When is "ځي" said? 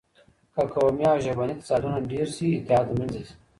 3.25-3.33